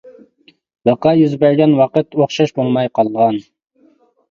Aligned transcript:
ۋەقە 0.89 1.13
يۈز 1.19 1.35
بەرگەن 1.43 1.77
ۋاقىت 1.81 2.19
ئوخشاش 2.19 2.57
بولماي 2.59 2.93
قالغان. 2.99 3.41